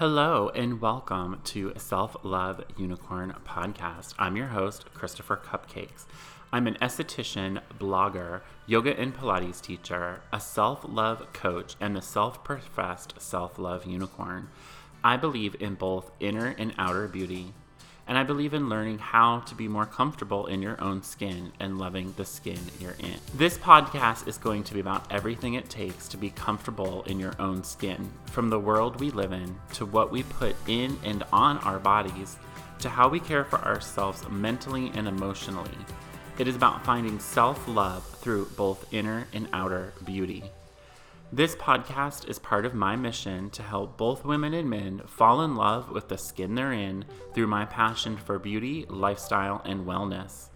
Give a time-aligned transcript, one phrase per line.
[0.00, 4.14] Hello and welcome to Self Love Unicorn Podcast.
[4.18, 6.06] I'm your host, Christopher Cupcakes.
[6.50, 12.42] I'm an esthetician, blogger, yoga and Pilates teacher, a self love coach, and a self
[12.42, 14.48] professed self love unicorn.
[15.04, 17.52] I believe in both inner and outer beauty,
[18.10, 21.78] and I believe in learning how to be more comfortable in your own skin and
[21.78, 23.14] loving the skin you're in.
[23.36, 27.34] This podcast is going to be about everything it takes to be comfortable in your
[27.38, 31.58] own skin, from the world we live in to what we put in and on
[31.58, 32.36] our bodies
[32.80, 35.70] to how we care for ourselves mentally and emotionally.
[36.36, 40.50] It is about finding self love through both inner and outer beauty.
[41.32, 45.54] This podcast is part of my mission to help both women and men fall in
[45.54, 50.48] love with the skin they're in through my passion for beauty, lifestyle, and wellness.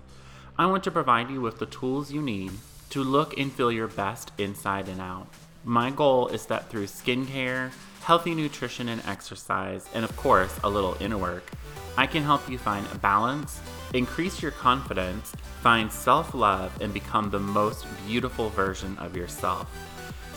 [0.59, 2.51] I want to provide you with the tools you need
[2.91, 5.29] to look and feel your best inside and out.
[5.63, 7.71] My goal is that through skincare,
[8.03, 11.49] healthy nutrition and exercise, and of course, a little inner work,
[11.97, 13.61] I can help you find a balance,
[13.93, 19.71] increase your confidence, find self love, and become the most beautiful version of yourself.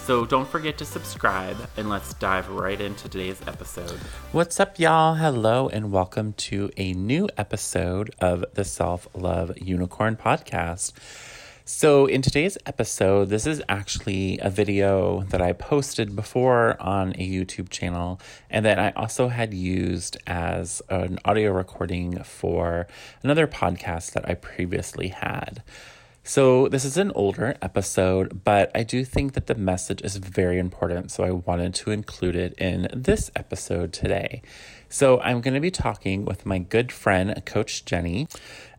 [0.07, 3.99] So don't forget to subscribe and let's dive right into today's episode.
[4.31, 5.15] What's up, y'all?
[5.15, 10.93] Hello, and welcome to a new episode of the Self Love Unicorn podcast.
[11.65, 17.29] So, in today's episode, this is actually a video that I posted before on a
[17.29, 22.87] YouTube channel and that I also had used as an audio recording for
[23.23, 25.63] another podcast that I previously had.
[26.29, 30.59] So, this is an older episode, but I do think that the message is very
[30.59, 31.09] important.
[31.09, 34.41] So, I wanted to include it in this episode today.
[34.89, 38.27] So, I'm going to be talking with my good friend, Coach Jennie.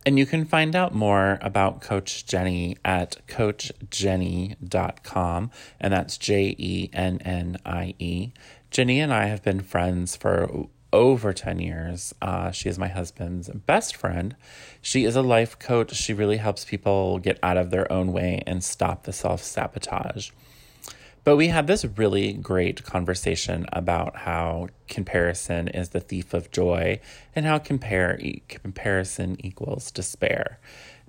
[0.05, 5.51] And you can find out more about Coach Jennie at coachjennie.com.
[5.81, 8.33] And that's J E N N I E.
[8.71, 12.15] Jennie and I have been friends for over 10 years.
[12.21, 14.37] Uh, she is my husband's best friend.
[14.81, 15.95] She is a life coach.
[15.95, 20.31] She really helps people get out of their own way and stop the self sabotage.
[21.25, 27.01] But we had this really great conversation about how comparison is the thief of joy
[27.37, 30.59] and how compare, comparison equals despair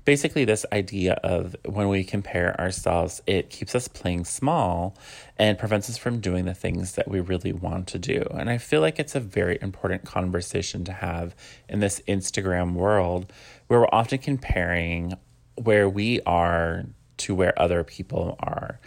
[0.09, 4.97] basically this idea of when we compare ourselves, it keeps us playing small
[5.37, 8.25] and prevents us from doing the things that we really want to do.
[8.31, 11.35] And I feel like it's a very important conversation to have
[11.69, 13.31] in this Instagram world
[13.67, 15.13] where we're often comparing
[15.53, 16.85] where we are
[17.17, 18.79] to where other people are.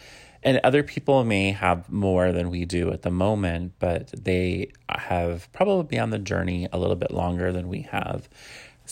[0.43, 5.49] And other people may have more than we do at the moment, but they have
[5.53, 8.29] probably been on the journey a little bit longer than we have.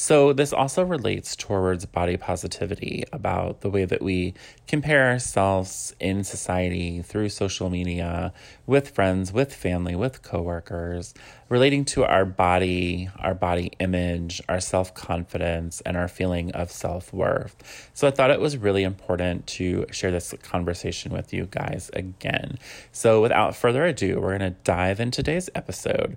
[0.02, 4.32] So, this also relates towards body positivity about the way that we
[4.66, 8.32] compare ourselves in society through social media,
[8.66, 11.12] with friends, with family, with coworkers,
[11.50, 17.12] relating to our body, our body image, our self confidence, and our feeling of self
[17.12, 17.90] worth.
[17.92, 22.58] So, I thought it was really important to share this conversation with you guys again.
[22.90, 26.16] So, without further ado, we're going to dive into today's episode.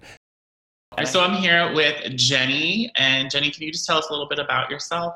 [1.02, 2.90] So I'm here with Jennie.
[2.96, 5.16] And Jennie, can you just tell us a little bit about yourself?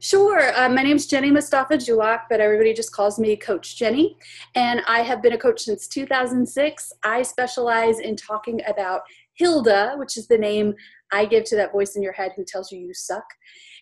[0.00, 0.52] Sure.
[0.58, 4.16] Uh, my name is Jennie Mustafa Julock, but everybody just calls me Coach Jennie.
[4.54, 6.92] And I have been a coach since 2006.
[7.02, 9.02] I specialize in talking about
[9.34, 10.74] Hilda, which is the name
[11.12, 13.24] I give to that voice in your head who tells you you suck.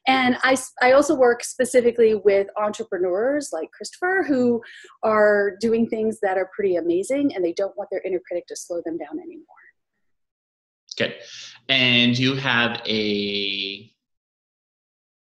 [0.07, 4.63] And I, I also work specifically with entrepreneurs like Christopher who
[5.03, 8.57] are doing things that are pretty amazing and they don't want their inner critic to
[8.57, 9.58] slow them down anymore.
[10.99, 11.15] Good.
[11.69, 13.91] And you have a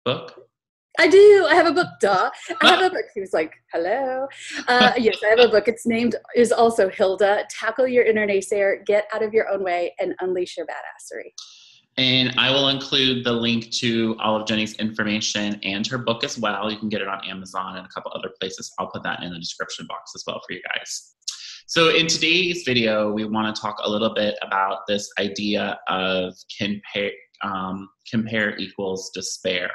[0.04, 0.34] book?
[0.98, 1.46] I do.
[1.48, 2.30] I have a book, duh.
[2.60, 3.04] I have a book.
[3.14, 4.26] He was like, hello.
[4.66, 5.68] Uh, yes, I have a book.
[5.68, 9.94] It's named, is also Hilda Tackle Your Inner Naysayer, Get Out of Your Own Way,
[10.00, 11.30] and Unleash Your Badassery.
[11.98, 16.38] And I will include the link to all of Jennie's information and her book as
[16.38, 16.70] well.
[16.70, 18.72] You can get it on Amazon and a couple other places.
[18.80, 21.14] I'll put that in the description box as well for you guys.
[21.68, 26.32] So, in today's video, we want to talk a little bit about this idea of
[26.58, 27.10] compare,
[27.44, 29.70] um, compare equals despair.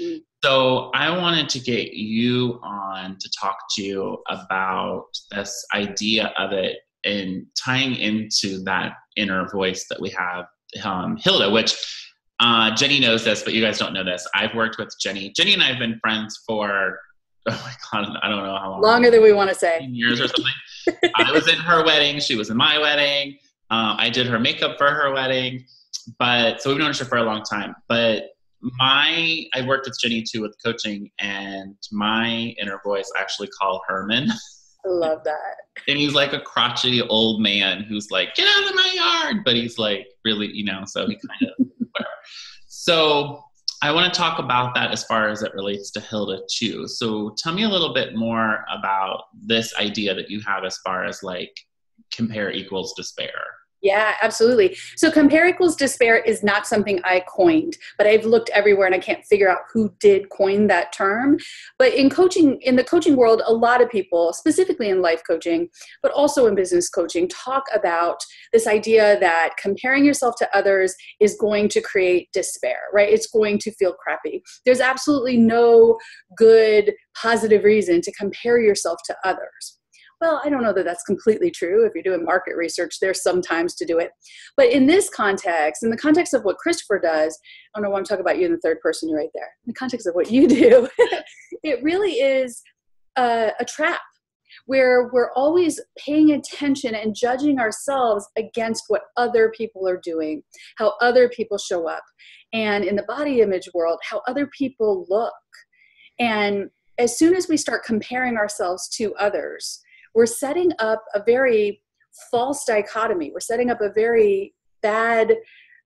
[0.00, 0.20] Mm.
[0.42, 6.52] So, I wanted to get you on to talk to you about this idea of
[6.52, 10.46] it and tying into that inner voice that we have,
[10.84, 11.76] um, Hilda, which
[12.40, 14.26] uh, Jennie knows this, but you guys don't know this.
[14.34, 15.34] I've worked with Jennie.
[15.36, 16.98] Jennie and I have been friends for
[17.50, 18.82] oh my god, I don't know how long.
[18.82, 19.80] Longer than we want to say.
[19.90, 21.12] Years or something.
[21.16, 22.18] I was in her wedding.
[22.20, 23.38] She was in my wedding.
[23.70, 25.64] Uh, I did her makeup for her wedding.
[26.18, 27.74] But so we've known each other for a long time.
[27.88, 33.48] But my I worked with Jennie too with coaching, and my inner voice I actually
[33.60, 34.30] call Herman.
[34.30, 35.34] I love that.
[35.88, 39.44] And he's like a crotchety old man who's like, get out of my yard.
[39.44, 42.10] But he's like, really, you know, so he kind of, whatever.
[42.66, 43.44] So
[43.86, 46.88] I want to talk about that as far as it relates to Hilda too.
[46.88, 51.04] So tell me a little bit more about this idea that you have as far
[51.04, 51.56] as like
[52.10, 53.30] compare equals despair.
[53.82, 54.76] Yeah, absolutely.
[54.96, 58.98] So compare equals despair is not something I coined, but I've looked everywhere and I
[58.98, 61.38] can't figure out who did coin that term.
[61.78, 65.68] But in coaching, in the coaching world, a lot of people, specifically in life coaching,
[66.02, 68.18] but also in business coaching, talk about
[68.52, 73.12] this idea that comparing yourself to others is going to create despair, right?
[73.12, 74.42] It's going to feel crappy.
[74.64, 75.98] There's absolutely no
[76.36, 79.78] good, positive reason to compare yourself to others.
[80.20, 81.86] Well, I don't know that that's completely true.
[81.86, 84.12] If you're doing market research, there's sometimes to do it.
[84.56, 87.38] But in this context, in the context of what Christopher does,
[87.74, 89.50] I don't know why I'm talking about you in the third person, you're right there.
[89.66, 90.88] In the context of what you do,
[91.62, 92.62] it really is
[93.16, 94.00] a, a trap
[94.64, 100.42] where we're always paying attention and judging ourselves against what other people are doing,
[100.76, 102.02] how other people show up,
[102.54, 105.34] and in the body image world, how other people look.
[106.18, 109.82] And as soon as we start comparing ourselves to others,
[110.16, 111.82] we're setting up a very
[112.30, 113.30] false dichotomy.
[113.32, 115.36] We're setting up a very bad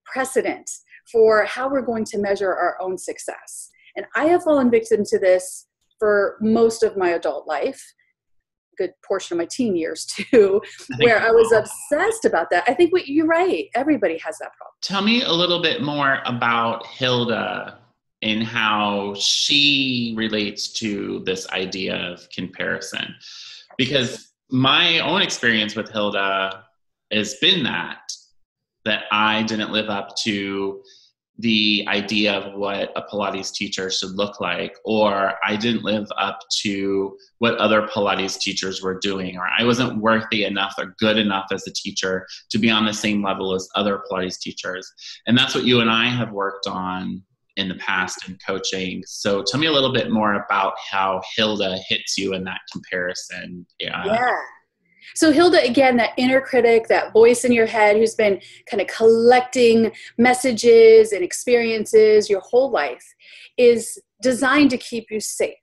[0.07, 0.71] precedent
[1.11, 3.71] for how we're going to measure our own success.
[3.97, 5.67] And I have fallen victim to this
[5.99, 7.83] for most of my adult life,
[8.79, 10.63] good portion of my teen years too,
[10.99, 12.63] where I was obsessed about that.
[12.69, 13.67] I think what, you're right.
[13.75, 14.77] Everybody has that problem.
[14.81, 17.79] Tell me a little bit more about Hilda
[18.23, 23.17] and how she relates to this idea of comparison
[23.81, 26.65] because my own experience with Hilda
[27.11, 28.03] has been that
[28.85, 30.83] that I didn't live up to
[31.39, 36.41] the idea of what a Pilates teacher should look like, or I didn't live up
[36.61, 41.47] to what other Pilates teachers were doing, or I wasn't worthy enough or good enough
[41.51, 44.93] as a teacher to be on the same level as other Pilates teachers.
[45.27, 47.23] And that's what you and I have worked on
[47.57, 49.03] in the past in coaching.
[49.07, 53.67] So tell me a little bit more about how Hilda hits you in that comparison.
[53.79, 54.05] Yeah.
[54.05, 54.37] yeah.
[55.15, 58.87] So, Hilda, again, that inner critic, that voice in your head who's been kind of
[58.87, 63.05] collecting messages and experiences your whole life,
[63.57, 65.57] is designed to keep you safe.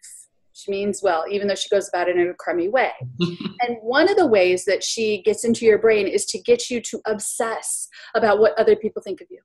[0.54, 2.92] She means, well, even though she goes about it in a crummy way.
[3.20, 6.82] and one of the ways that she gets into your brain is to get you
[6.82, 9.40] to obsess about what other people think of you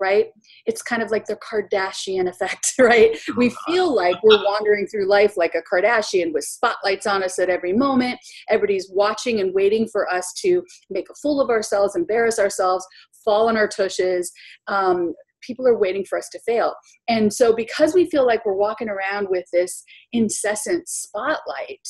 [0.00, 0.26] right?
[0.66, 3.18] It's kind of like the Kardashian effect, right?
[3.36, 7.50] We feel like we're wandering through life like a Kardashian with spotlights on us at
[7.50, 8.18] every moment.
[8.48, 12.86] Everybody's watching and waiting for us to make a fool of ourselves, embarrass ourselves,
[13.24, 14.32] fall on our tushes.
[14.66, 16.74] Um, people are waiting for us to fail.
[17.08, 21.88] And so, because we feel like we're walking around with this incessant spotlight,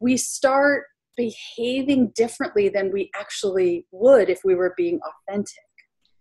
[0.00, 0.84] we start
[1.16, 5.69] behaving differently than we actually would if we were being authentic.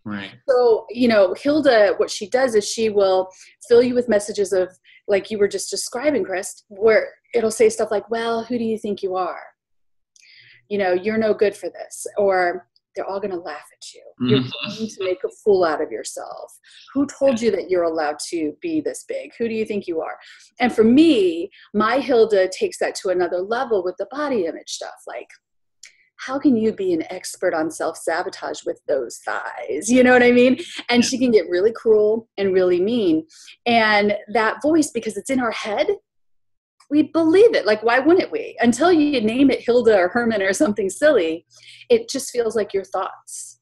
[0.06, 0.32] Right.
[0.48, 3.30] So, you know, Hilda, what she does is she will
[3.68, 4.70] fill you with messages of,
[5.08, 8.78] like you were just describing, Chris, where it'll say stuff like, well, who do you
[8.78, 9.44] think you are?
[10.70, 12.06] You know, you're no good for this.
[12.18, 14.02] Or they're all going to laugh at you.
[14.28, 14.78] You're mm-hmm.
[14.78, 16.58] going to make a fool out of yourself.
[16.94, 19.32] Who told you that you're allowed to be this big?
[19.38, 20.18] Who do you think you are?
[20.60, 25.04] And for me, my Hilda takes that to another level with the body image stuff.
[25.08, 25.28] Like,
[26.20, 29.90] how can you be an expert on self sabotage with those thighs?
[29.90, 30.60] You know what I mean?
[30.90, 33.26] And she can get really cruel and really mean.
[33.66, 35.88] And that voice, because it's in our head,
[36.90, 37.66] we believe it.
[37.66, 38.58] Like, why wouldn't we?
[38.60, 41.46] Until you name it Hilda or Herman or something silly,
[41.90, 43.60] it just feels like your thoughts.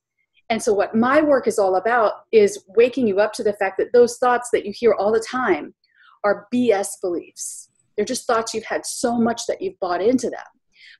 [0.50, 3.78] And so, what my work is all about is waking you up to the fact
[3.78, 5.76] that those thoughts that you hear all the time
[6.24, 7.70] are BS beliefs.
[7.96, 10.40] They're just thoughts you've had so much that you've bought into them.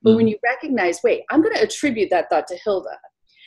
[0.02, 2.98] But mm when you recognize, wait, I'm going to attribute that thought to Hilda,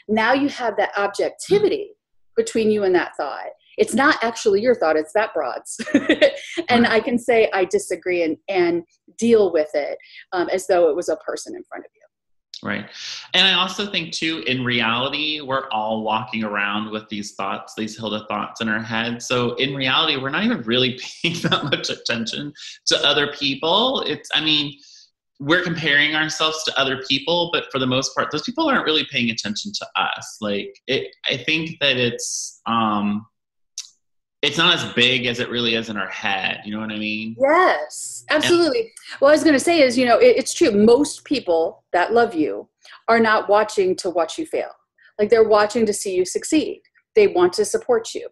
[0.07, 1.91] now you have that objectivity
[2.35, 3.47] between you and that thought.
[3.77, 5.79] It's not actually your thought, it's that broad's.
[6.69, 8.83] and I can say I disagree and, and
[9.17, 9.97] deal with it
[10.33, 12.01] um, as though it was a person in front of you.
[12.63, 12.85] Right.
[13.33, 17.97] And I also think, too, in reality, we're all walking around with these thoughts, these
[17.97, 19.23] Hilda thoughts in our head.
[19.23, 22.53] So in reality, we're not even really paying that much attention
[22.87, 24.03] to other people.
[24.05, 24.77] It's, I mean,
[25.41, 29.07] we're comparing ourselves to other people, but for the most part, those people aren't really
[29.11, 30.37] paying attention to us.
[30.39, 33.25] Like it, I think that it's um,
[34.43, 36.61] it's not as big as it really is in our head.
[36.63, 37.35] You know what I mean?
[37.39, 38.81] Yes, absolutely.
[38.81, 40.71] And, what I was going to say is, you know, it, it's true.
[40.71, 42.69] Most people that love you
[43.07, 44.69] are not watching to watch you fail.
[45.17, 46.81] Like they're watching to see you succeed.
[47.15, 48.29] They want to support you.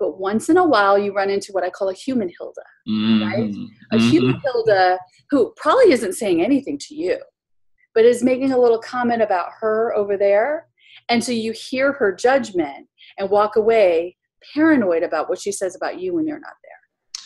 [0.00, 3.22] But once in a while, you run into what I call a human Hilda, mm-hmm.
[3.22, 3.54] right?
[3.92, 4.08] A mm-hmm.
[4.08, 4.98] human Hilda
[5.30, 7.18] who probably isn't saying anything to you.
[7.94, 10.66] but is making a little comment about her over there.
[11.08, 12.86] And so you hear her judgment
[13.18, 14.16] and walk away
[14.54, 17.22] paranoid about what she says about you when you're not there.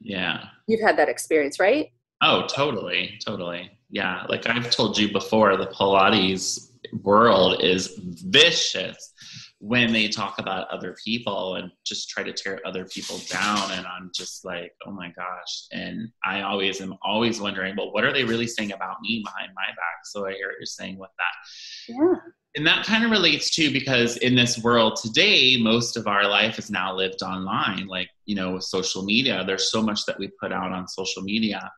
[0.00, 0.44] Yeah.
[0.66, 1.88] You've had that experience, right?
[2.22, 3.18] Oh, totally.
[3.24, 3.70] Totally.
[3.90, 4.24] Yeah.
[4.28, 6.70] Like I've told you before, the Pilates
[7.02, 9.12] world is vicious
[9.58, 13.86] when they talk about other people and just try to tear other people down and
[13.86, 15.66] i'm just like oh my gosh.
[15.72, 19.52] And i always am always wondering well what are they really saying about me behind
[19.54, 20.04] my back?
[20.04, 21.94] So i hear what you're saying with that.
[21.94, 22.14] Yeah.
[22.56, 26.58] And that kind of relates too because in this world today most of our life
[26.58, 29.42] is now lived online like you know with social media.
[29.46, 31.70] There's so much that we put out on social media.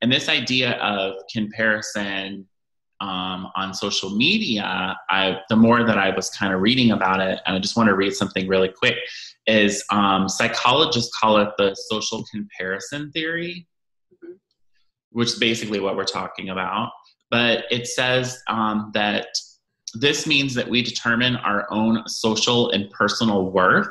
[0.00, 2.46] And this idea of comparison
[3.00, 7.40] um, on social media, I the more that I was kind of reading about it,
[7.46, 8.96] and I just want to read something really quick,
[9.46, 13.66] is um, psychologists call it the social comparison theory,
[14.12, 14.34] mm-hmm.
[15.10, 16.90] which is basically what we're talking about.
[17.30, 19.28] But it says um, that
[19.94, 23.88] this means that we determine our own social and personal worth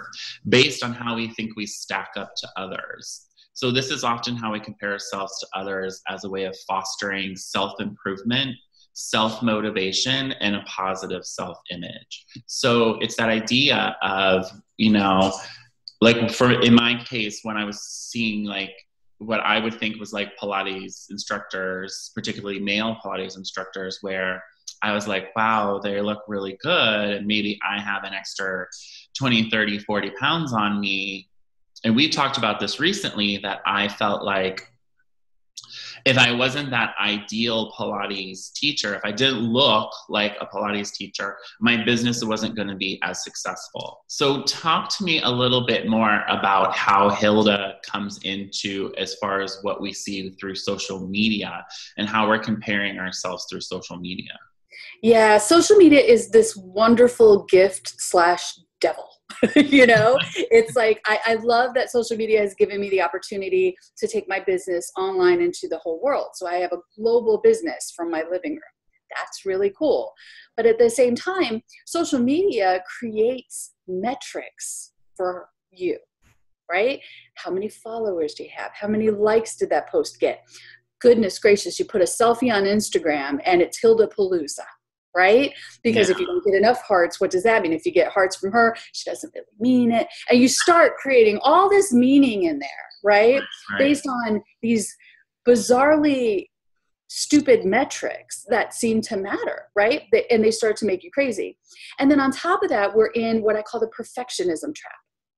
[0.48, 3.28] based on how we think we stack up to others.
[3.54, 7.36] So, this is often how we compare ourselves to others as a way of fostering
[7.36, 8.56] self improvement
[8.98, 12.26] self motivation and a positive self image.
[12.48, 15.32] So it's that idea of, you know,
[16.02, 18.74] like for in my case, when I was seeing like
[19.20, 24.44] what I would think was like Pilates instructors, particularly male Pilates instructors, where
[24.82, 27.10] I was like, wow, they look really good.
[27.12, 28.66] And maybe I have an extra
[29.16, 31.30] 20, 30, 40 pounds on me.
[31.84, 34.68] And we talked about this recently that I felt like
[36.06, 41.38] if I wasn't that ideal Pilates teacher, if I didn't look like a Pilates teacher,
[41.60, 44.04] my business wasn't going to be as successful.
[44.08, 49.42] So, talk to me a little bit more about how Hilda comes into as far
[49.42, 51.66] as what we see through social media
[51.98, 54.38] and how we're comparing ourselves through social media.
[55.02, 59.10] Yeah, social media is this wonderful gift slash devil
[59.56, 60.18] you know?
[60.36, 64.28] It's like I, I love that social media has given me the opportunity to take
[64.28, 66.30] my business online into the whole world.
[66.34, 68.76] So i have a global business from my living room.
[69.16, 70.14] That's really cool.
[70.56, 75.98] But at the same time social media creates metrics for you
[76.70, 77.00] right?
[77.36, 78.72] How many followers do you have?
[78.74, 80.44] How many likes did that post get?
[81.00, 84.66] Goodness gracious you put a selfie on instagram and it's hilda palooza
[85.18, 85.52] right?
[85.84, 86.14] Because yeah.
[86.14, 87.74] if you don't get enough hearts, what does that mean?
[87.74, 90.08] If you get hearts from her, she doesn't really mean it.
[90.30, 92.70] And you start creating all this meaning in there,
[93.04, 93.42] right?
[93.72, 93.80] right.
[93.80, 94.96] Based on these
[95.48, 96.46] bizarrely
[97.08, 100.04] stupid metrics that seem to matter, right?
[100.30, 101.58] and they start to make you crazy.
[102.00, 104.96] And then on top of that, we're in what I call the perfectionism trap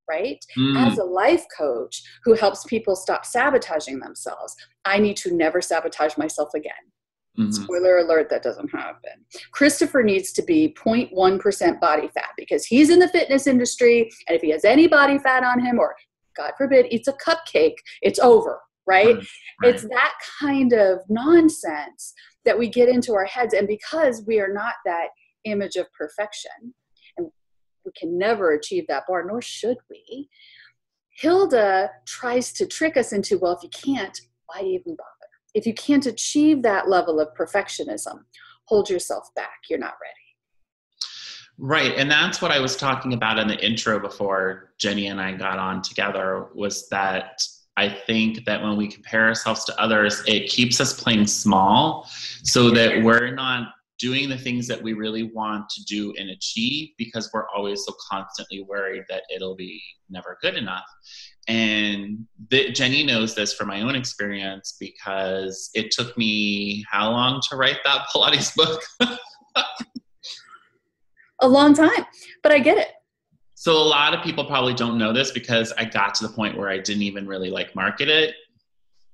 [0.10, 0.44] right?
[0.58, 0.92] Mm.
[0.92, 6.18] As a life coach who helps people stop sabotaging themselves, I need to never sabotage
[6.18, 6.74] myself again.
[7.38, 7.52] Mm-hmm.
[7.52, 9.12] Spoiler alert, that doesn't happen.
[9.52, 14.10] Christopher needs to be 0.1% body fat because he's in the fitness industry.
[14.28, 15.96] And if he has any body fat on him, or
[16.36, 19.16] God forbid, eats a cupcake, it's over, right?
[19.16, 19.26] right?
[19.64, 22.14] It's that kind of nonsense
[22.46, 23.54] that we get into our heads.
[23.54, 25.10] And because we are not that
[25.46, 26.74] image of perfection,
[27.18, 27.28] and
[27.86, 30.30] we can never achieve that bar, nor should we,
[31.16, 35.19] Hilda tries to trick us into, well, if you can't, why even bother?
[35.54, 38.24] If you can't achieve that level of perfectionism,
[38.66, 39.62] hold yourself back.
[39.70, 40.16] You're not ready.
[41.58, 41.94] Right.
[41.98, 45.60] And that's what I was talking about in the intro before Jennie and I got
[45.60, 47.42] on together was that
[47.76, 52.10] I think that when we compare ourselves to others, it keeps us playing small
[52.44, 56.90] so that we're not doing the things that we really want to do and achieve
[56.98, 60.86] because we're always so constantly worried that it'll be never good enough.
[61.48, 67.42] And the, Jennie knows this from my own experience because it took me how long
[67.50, 68.82] to write that Pilates book?
[71.42, 72.06] a long time,
[72.42, 72.90] but I get it.
[73.56, 76.58] So a lot of people probably don't know this because I got to the point
[76.58, 78.36] where I didn't even really like market it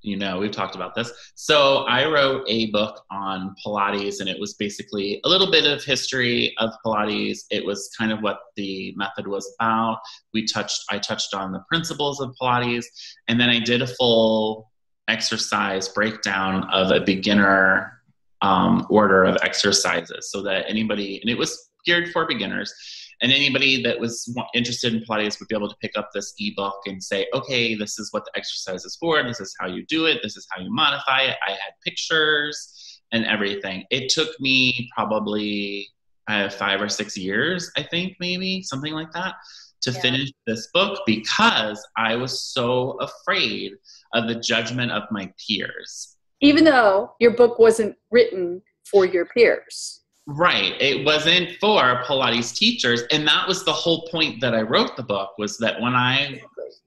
[0.06, 1.12] you know, we've talked about this.
[1.34, 5.84] So I wrote a book on Pilates, and it was basically a little bit of
[5.84, 7.40] history of Pilates.
[7.50, 10.00] It was kind of what the method was about.
[10.34, 12.86] We touched, I touched on the principles of Pilates,
[13.28, 14.72] and then I did a full
[15.08, 18.02] exercise breakdown of a beginner
[18.42, 22.74] um, order of exercises so that anybody, and it was geared for beginners
[23.22, 26.82] and anybody that was interested in Pilates would be able to pick up this ebook
[26.86, 29.24] and say, okay, this is what the exercise is for.
[29.24, 30.20] This is how you do it.
[30.22, 31.38] This is how you modify it.
[31.48, 33.86] I had pictures and everything.
[33.90, 35.88] It took me probably
[36.28, 39.36] uh, five or six years, I think, maybe something like that,
[39.82, 40.00] to yeah.
[40.02, 43.74] finish this book because I was so afraid
[44.14, 46.18] of the judgment of my peers.
[46.42, 50.02] Even though your book wasn't written for your peers.
[50.28, 50.74] Right.
[50.82, 53.04] It wasn't for Pilates teachers.
[53.12, 56.42] And that was the whole point that I wrote the book was that when I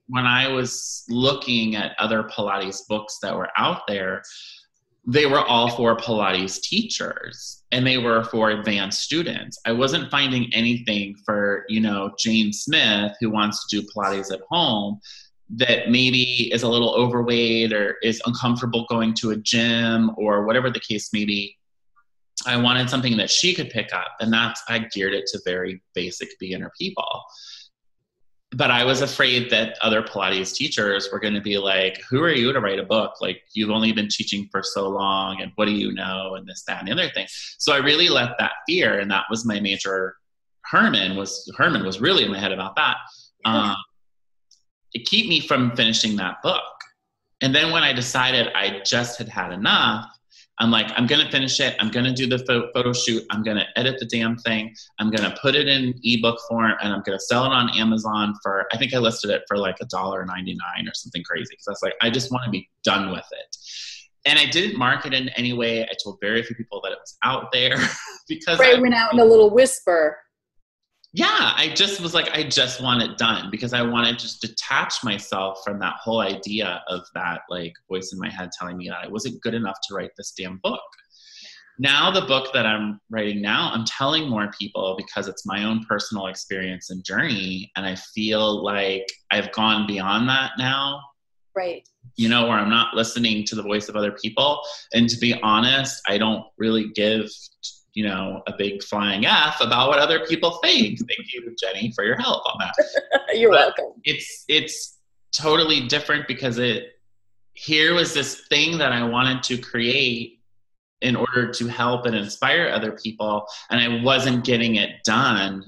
[0.07, 4.23] when I was looking at other Pilates books that were out there,
[5.07, 9.59] they were all for Pilates teachers and they were for advanced students.
[9.65, 14.41] I wasn't finding anything for, you know, Jane Smith who wants to do Pilates at
[14.49, 14.99] home
[15.51, 20.69] that maybe is a little overweight or is uncomfortable going to a gym or whatever
[20.69, 21.55] the case may be.
[22.45, 25.81] I wanted something that she could pick up, and that's I geared it to very
[25.93, 27.23] basic beginner people
[28.55, 32.31] but I was afraid that other Pilates teachers were going to be like, "Who are
[32.31, 33.21] you to write a book?
[33.21, 36.63] Like you've only been teaching for so long, and what do you know?" And this,
[36.67, 37.27] that, and the other thing.
[37.59, 40.15] So I really let that fear, and that was my major.
[40.63, 42.97] Herman was Herman was really in my head about that.
[43.45, 43.75] Um,
[44.93, 46.63] it keep me from finishing that book.
[47.41, 50.05] And then when I decided I just had had enough,
[50.59, 51.75] I'm like, I'm to finish it.
[51.79, 52.39] I'm to do the
[52.73, 53.23] photo shoot.
[53.29, 54.75] I'm to edit the damn thing.
[54.99, 58.67] I'm to put it in ebook form and I'm to sell it on Amazon for,
[58.73, 61.51] I think I listed it for like a dollar 99 or something crazy.
[61.51, 63.55] Because I was like, I just want to be done with it.
[64.25, 65.83] And I didn't market it in any way.
[65.83, 67.77] I told very few people that it was out there
[68.27, 70.17] because right, I went out in a little whisper
[71.13, 74.41] yeah, I just was like, I just want it done because I wanted to just
[74.41, 78.89] detach myself from that whole idea of that like voice in my head telling me
[78.89, 80.81] that I wasn't good enough to write this damn book.
[81.81, 85.83] Now, the book that I'm writing now, I'm telling more people because it's my own
[85.87, 87.71] personal experience and journey.
[87.75, 90.99] And I feel like I've gone beyond that now.
[91.55, 91.87] Right.
[92.17, 94.61] You know, where I'm not listening to the voice of other people.
[94.93, 97.29] And to be honest, I don't really give
[97.93, 100.99] you know, a big flying F about what other people think.
[101.07, 103.19] Thank you, Jennie, for your help on that.
[103.37, 104.01] You're but welcome.
[104.03, 104.99] It's it's
[105.31, 106.99] totally different because it
[107.53, 110.39] here was this thing that I wanted to create
[111.01, 115.63] in order to help and inspire other people, and I wasn't getting it done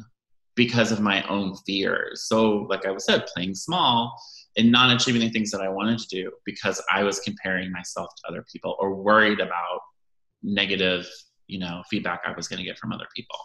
[0.55, 2.23] because of my own fears.
[2.27, 4.13] So, like I was said, playing small
[4.57, 8.10] and not achieving the things that I wanted to do because I was comparing myself
[8.17, 9.79] to other people or worried about
[10.43, 11.07] negative
[11.47, 13.38] you know feedback I was going to get from other people.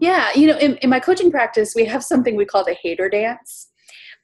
[0.00, 3.08] Yeah, you know, in, in my coaching practice, we have something we call the hater
[3.08, 3.68] dance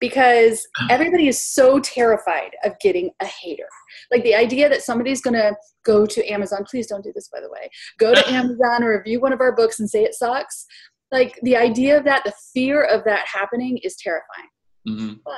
[0.00, 0.86] because oh.
[0.90, 3.68] everybody is so terrified of getting a hater.
[4.12, 7.40] Like the idea that somebody's going to go to Amazon, please don't do this, by
[7.40, 10.66] the way, go to Amazon or review one of our books and say it sucks.
[11.10, 14.48] Like the idea of that, the fear of that happening is terrifying.
[14.88, 15.14] Mm-hmm.
[15.24, 15.34] But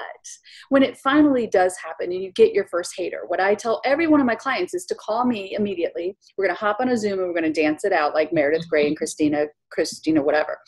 [0.71, 4.07] when it finally does happen and you get your first hater, what I tell every
[4.07, 6.17] one of my clients is to call me immediately.
[6.37, 8.33] We're going to hop on a Zoom and we're going to dance it out like
[8.33, 8.99] Meredith Grey and mm-hmm.
[8.99, 10.59] Cristina, Cristina, whatever,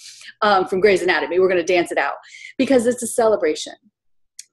[0.43, 1.41] um, from Grey's Anatomy.
[1.41, 2.15] We're going to dance it out
[2.57, 3.75] because it's a celebration.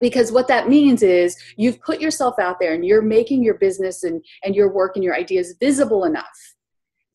[0.02, 4.04] Because what that means is you've put yourself out there and you're making your business
[4.04, 6.55] and, and your work and your ideas visible enough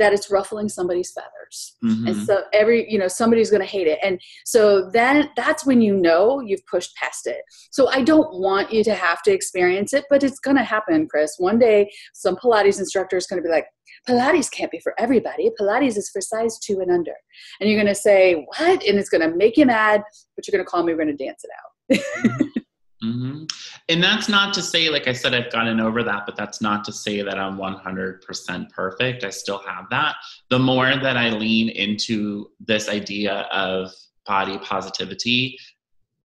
[0.00, 1.76] that it's ruffling somebody's feathers.
[1.84, 2.06] Mm-hmm.
[2.06, 3.98] and so every you know somebody's going to hate it.
[4.02, 7.42] And so then that's when you know you've pushed past it.
[7.70, 11.06] So i don't want you to have to experience it but it's going to happen
[11.08, 11.34] chris.
[11.38, 13.66] One day some pilates instructor is going to be like
[14.08, 15.50] pilates can't be for everybody.
[15.60, 17.14] Pilates is for size two and under.
[17.60, 18.82] And you're going to say what?
[18.84, 20.02] And it's going to make you mad
[20.40, 22.50] but you're going to call me we're going to dance it out
[23.02, 23.44] mm-hmm.
[23.88, 26.84] And that's not to say, like I said, I've gotten over that, but that's not
[26.84, 29.24] to say that I'm 100% perfect.
[29.24, 30.16] I still have that.
[30.48, 33.90] The more that I lean into this idea of
[34.26, 35.58] body positivity,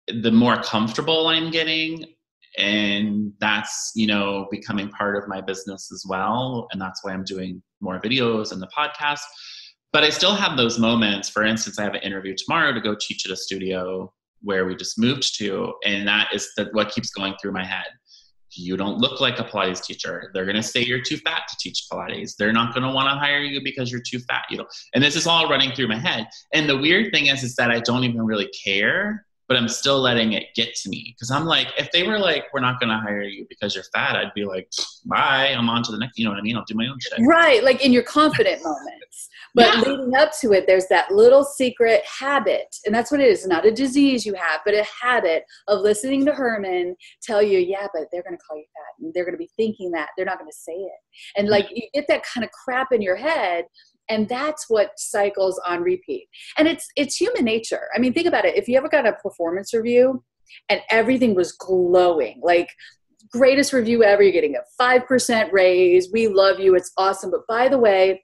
[0.07, 2.05] the more comfortable I'm getting.
[2.57, 6.67] And that's, you know, becoming part of my business as well.
[6.71, 9.21] And that's why I'm doing more videos and the podcast.
[9.91, 11.29] But I still have those moments.
[11.29, 14.75] For instance, I have an interview tomorrow to go teach at a studio where we
[14.75, 17.85] just moved to, and that is the, what keeps going through my head.
[18.51, 20.31] You don't look like a Pilates teacher.
[20.33, 22.35] They're to say you're too fat to teach Pilates.
[22.37, 24.45] They're not to want to hire you because you're too fat.
[24.49, 26.27] You know, and this is all running through my head.
[26.53, 29.99] And the weird thing is, is that I don't even really care but I'm still
[29.99, 32.89] letting it get to me because I'm like, if they were like, we're not going
[32.89, 34.69] to hire you because you're fat, I'd be like,
[35.05, 36.17] bye, I'm on to the next.
[36.17, 36.57] You know what I mean?
[36.57, 37.19] I'll do my own shit.
[37.25, 39.29] Right, like in your confident moments.
[39.53, 39.81] But yeah.
[39.81, 43.47] leading up to it, there's that little secret habit, and that's what it is.
[43.47, 47.87] Not a disease you have, but a habit of listening to Herman tell you, yeah,
[47.93, 50.25] but they're going to call you fat, and they're going to be thinking that they're
[50.25, 51.75] not going to say it, and like mm.
[51.75, 53.65] you get that kind of crap in your head
[54.09, 58.45] and that's what cycles on repeat and it's it's human nature i mean think about
[58.45, 60.23] it if you ever got a performance review
[60.69, 62.69] and everything was glowing like
[63.31, 67.67] greatest review ever you're getting a 5% raise we love you it's awesome but by
[67.67, 68.21] the way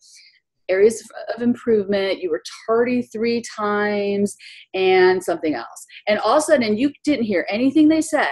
[0.70, 1.04] areas
[1.36, 4.36] of improvement you were tardy three times
[4.74, 8.28] and something else and all of a sudden you didn't hear anything they said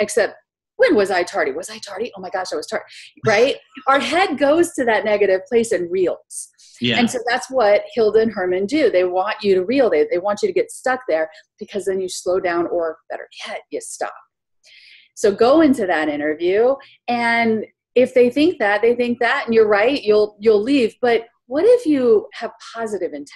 [0.00, 0.34] except
[0.76, 1.52] when was I tardy?
[1.52, 2.10] Was I tardy?
[2.16, 2.84] Oh my gosh, I was tardy,
[3.26, 3.56] right?
[3.86, 6.50] Our head goes to that negative place and reels.
[6.80, 6.98] Yeah.
[6.98, 8.90] And so that's what Hilda and Herman do.
[8.90, 12.00] They want you to reel, they, they want you to get stuck there because then
[12.00, 14.14] you slow down, or better yet, you stop.
[15.14, 16.74] So go into that interview
[17.06, 20.96] and if they think that, they think that, and you're right, you'll you'll leave.
[21.00, 23.28] But what if you have positive intent?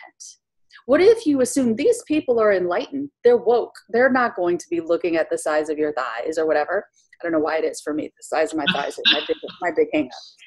[0.87, 3.11] What if you assume these people are enlightened?
[3.23, 3.75] They're woke.
[3.91, 6.87] They're not going to be looking at the size of your thighs or whatever.
[7.21, 8.05] I don't know why it is for me.
[8.05, 10.38] The size of my thighs is my big, my big hang up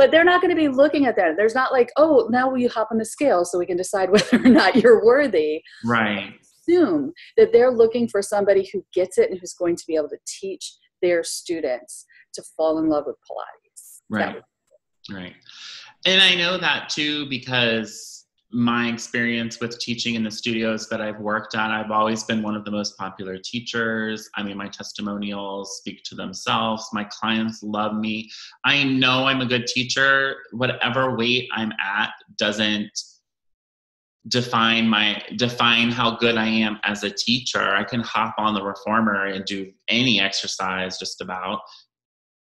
[0.00, 1.36] but they're not going to be looking at that.
[1.36, 4.10] There's not like, oh, now will you hop on the scale so we can decide
[4.10, 5.62] whether or not you're worthy.
[5.84, 6.32] Right.
[6.66, 10.08] Assume that they're looking for somebody who gets it and who's going to be able
[10.08, 13.98] to teach their students to fall in love with Pilates.
[14.08, 14.42] Right.
[15.12, 15.34] Right.
[16.06, 18.19] And I know that too because
[18.52, 22.56] my experience with teaching in the studios that I've worked at, I've always been one
[22.56, 24.28] of the most popular teachers.
[24.34, 26.88] I mean, my testimonials speak to themselves.
[26.92, 28.28] My clients love me.
[28.64, 30.36] I know I'm a good teacher.
[30.50, 32.90] Whatever weight I'm at doesn't
[34.28, 37.74] define my define how good I am as a teacher.
[37.74, 41.60] I can hop on the reformer and do any exercise just about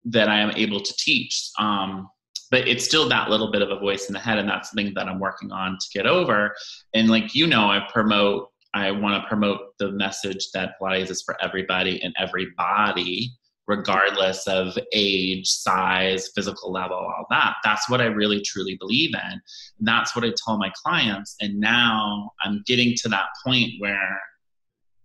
[0.04, 1.50] that I am able to teach.
[1.58, 2.08] Um,
[2.50, 4.92] but it's still that little bit of a voice in the head and that's something
[4.94, 6.54] that i'm working on to get over.
[6.94, 11.22] And like you know i promote i want to promote the message that pilates is
[11.22, 13.30] for everybody and everybody
[13.66, 17.56] regardless of age size physical level all that.
[17.64, 19.40] That's what i really truly believe in.
[19.80, 24.20] That's what i tell my clients and now i'm getting to that point where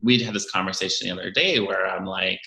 [0.02, 2.40] we'd had this conversation the other day where i'm like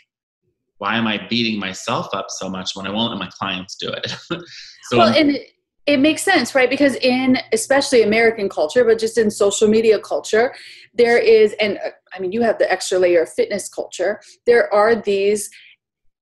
[0.78, 3.88] why am I beating myself up so much when I won't let my clients do
[3.90, 4.10] it?
[4.90, 5.48] so well, and it,
[5.86, 6.68] it makes sense, right?
[6.68, 10.54] Because in especially American culture, but just in social media culture,
[10.94, 14.20] there is, and uh, I mean, you have the extra layer of fitness culture.
[14.44, 15.48] There are these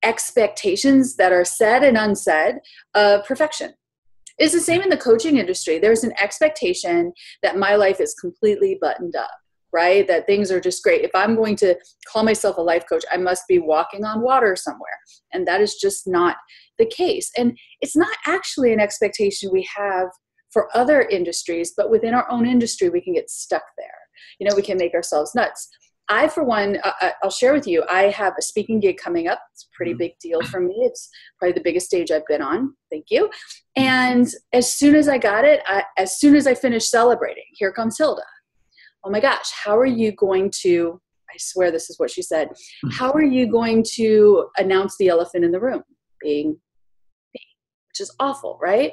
[0.03, 2.57] expectations that are said and unsaid
[2.95, 3.73] of perfection.
[4.37, 5.79] It's the same in the coaching industry.
[5.79, 7.13] There's an expectation
[7.43, 9.31] that my life is completely buttoned up
[9.75, 10.07] right?
[10.07, 11.03] That things are just great.
[11.03, 11.75] If I'm going to
[12.11, 14.99] call myself a life coach, I must be walking on water somewhere.
[15.33, 16.37] And that is just not
[16.79, 17.31] the case.
[17.37, 20.09] And it's not actually an expectation we have
[20.53, 23.89] for other industries, but within our own industry, we can get stuck there.
[24.39, 25.69] You know, we can make ourselves nuts.
[26.09, 29.27] I, for one, uh, uh I'll share with you, I have a speaking gig coming
[29.27, 29.41] up.
[29.53, 29.99] It's a pretty mm-hmm.
[29.99, 30.75] big deal for me.
[30.81, 31.09] It's
[31.39, 32.75] probably the biggest stage I've been on.
[32.93, 33.31] Thank you.
[33.75, 37.73] And as soon as I got it, I, as soon as I finished celebrating, here
[37.73, 38.23] comes Hilda
[39.05, 42.49] oh my gosh, how are you going to, I swear this is what she said,
[42.93, 45.83] how are you going to announce the elephant in the room
[46.21, 46.51] being
[47.35, 47.41] me?
[47.89, 48.93] Which is awful, right?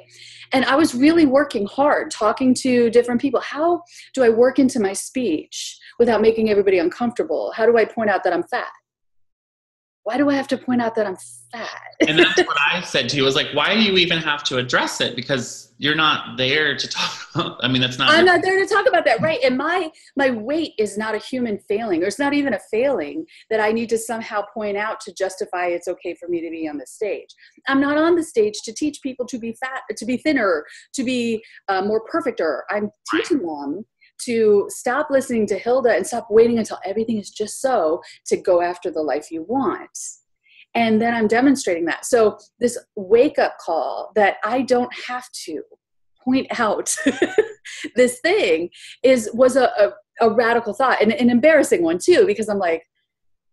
[0.52, 3.40] And I was really working hard, talking to different people.
[3.40, 3.82] How
[4.14, 7.52] do I work into my speech without making everybody uncomfortable?
[7.56, 8.68] How do I point out that I'm fat?
[10.04, 11.16] Why do I have to point out that I'm
[11.52, 11.68] fat?
[12.08, 13.22] and that's what I said to you.
[13.22, 15.14] Was like, why do you even have to address it?
[15.14, 17.18] Because you're not there to talk.
[17.34, 18.10] About, I mean, that's not.
[18.10, 19.38] I'm not there to talk about that, right?
[19.44, 22.02] And my my weight is not a human failing.
[22.02, 25.66] or it's not even a failing that I need to somehow point out to justify
[25.66, 27.28] it's okay for me to be on the stage.
[27.68, 31.04] I'm not on the stage to teach people to be fat, to be thinner, to
[31.04, 32.64] be uh, more perfecter.
[32.70, 33.84] I'm teaching them
[34.24, 38.60] to stop listening to Hilda and stop waiting until everything is just so to go
[38.62, 39.98] after the life you want.
[40.74, 42.06] And then I'm demonstrating that.
[42.06, 45.62] So, this wake up call that I don't have to
[46.24, 46.94] point out
[47.96, 48.70] this thing
[49.02, 52.84] is was a, a, a radical thought and an embarrassing one too because i'm like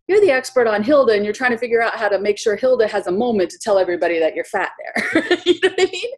[0.09, 2.55] you're the expert on Hilda and you're trying to figure out how to make sure
[2.55, 5.37] Hilda has a moment to tell everybody that you're fat there.
[5.45, 6.11] you know what I mean?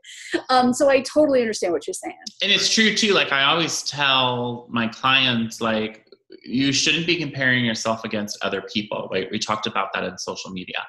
[0.50, 2.16] Um, so I totally understand what you're saying.
[2.42, 3.14] And it's true too.
[3.14, 6.08] Like I always tell my clients, like,
[6.42, 9.10] you shouldn't be comparing yourself against other people.
[9.12, 9.28] Right?
[9.30, 10.86] We talked about that in social media.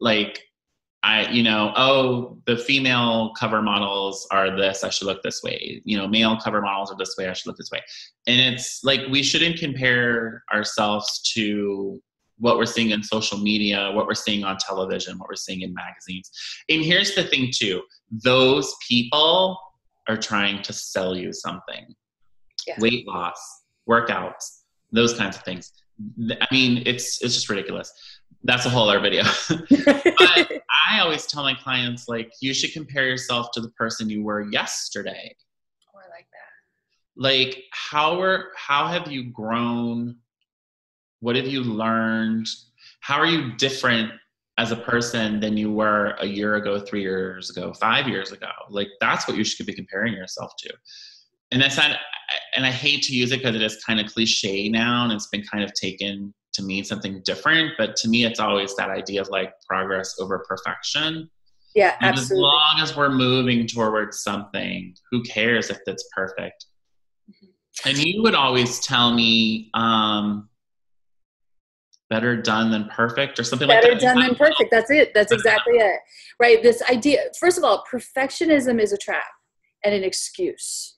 [0.00, 0.42] Like,
[1.04, 5.80] I, you know, oh, the female cover models are this, I should look this way.
[5.84, 7.80] You know, male cover models are this way, I should look this way.
[8.26, 12.02] And it's like we shouldn't compare ourselves to
[12.40, 15.72] what we're seeing in social media, what we're seeing on television, what we're seeing in
[15.72, 16.30] magazines.
[16.68, 17.82] And here's the thing, too
[18.24, 19.58] those people
[20.08, 21.94] are trying to sell you something
[22.66, 22.74] yeah.
[22.78, 25.72] weight loss, workouts, those kinds of things.
[26.40, 27.92] I mean, it's it's just ridiculous.
[28.42, 29.22] That's a whole other video.
[29.48, 34.24] but I always tell my clients like you should compare yourself to the person you
[34.24, 35.36] were yesterday.
[35.94, 37.16] Oh, I like that.
[37.16, 40.16] Like how are how have you grown
[41.20, 42.46] what have you learned?
[43.00, 44.12] How are you different
[44.58, 48.50] as a person than you were a year ago, three years ago, five years ago?
[48.68, 50.72] Like that's what you should be comparing yourself to.
[51.52, 51.96] And that's not,
[52.56, 55.28] and I hate to use it because it is kind of cliche now and it's
[55.28, 57.72] been kind of taken to mean something different.
[57.78, 61.30] But to me, it's always that idea of like progress over perfection.
[61.74, 62.36] Yeah, And absolutely.
[62.36, 66.66] as long as we're moving towards something, who cares if it's perfect?
[67.30, 67.88] Mm-hmm.
[67.88, 70.49] And you would always tell me, um,
[72.10, 74.00] better done than perfect or something better like that.
[74.00, 74.70] Better done than perfect.
[74.70, 75.12] That's it.
[75.14, 76.00] That's exactly it.
[76.38, 76.62] Right?
[76.62, 79.24] This idea first of all perfectionism is a trap
[79.84, 80.96] and an excuse.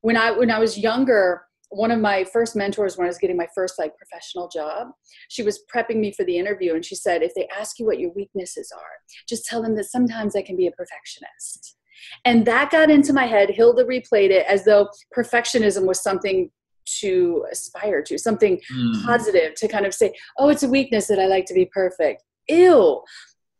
[0.00, 3.36] When i when i was younger one of my first mentors when i was getting
[3.36, 4.88] my first like professional job
[5.28, 7.98] she was prepping me for the interview and she said if they ask you what
[7.98, 8.92] your weaknesses are
[9.26, 11.76] just tell them that sometimes i can be a perfectionist.
[12.24, 13.50] And that got into my head.
[13.50, 16.50] Hilda replayed it as though perfectionism was something
[17.00, 19.04] to aspire to something Mm.
[19.04, 22.22] positive to kind of say, oh, it's a weakness that I like to be perfect.
[22.48, 23.02] Ew.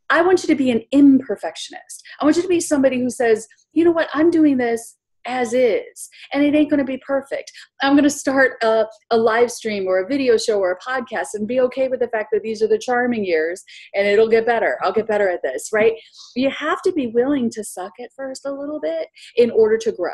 [0.09, 2.01] I want you to be an imperfectionist.
[2.21, 5.53] I want you to be somebody who says, you know what, I'm doing this as
[5.55, 7.51] is, and it ain't going to be perfect.
[7.81, 11.29] I'm going to start a, a live stream or a video show or a podcast
[11.33, 13.63] and be okay with the fact that these are the charming years
[13.95, 14.77] and it'll get better.
[14.83, 15.93] I'll get better at this, right?
[16.35, 19.91] You have to be willing to suck at first a little bit in order to
[19.91, 20.13] grow.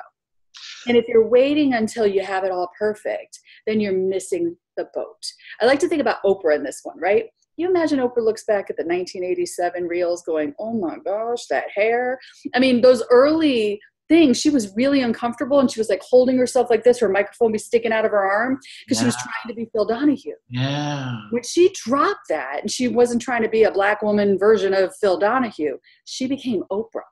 [0.88, 5.24] And if you're waiting until you have it all perfect, then you're missing the boat.
[5.60, 7.26] I like to think about Oprah in this one, right?
[7.58, 12.20] You imagine Oprah looks back at the 1987 reels going, oh my gosh, that hair.
[12.56, 16.70] I mean, those early things, she was really uncomfortable and she was like holding herself
[16.70, 19.54] like this, her microphone be sticking out of her arm because she was trying to
[19.54, 20.34] be Phil Donahue.
[20.50, 21.16] Yeah.
[21.30, 24.94] When she dropped that and she wasn't trying to be a black woman version of
[25.00, 27.08] Phil Donahue, she became Oprah.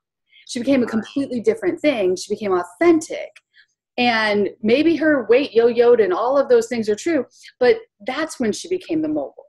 [0.49, 2.15] She became a completely different thing.
[2.15, 3.29] She became authentic.
[3.99, 7.25] And maybe her weight yo yoed and all of those things are true,
[7.59, 7.75] but
[8.07, 9.45] that's when she became the mogul.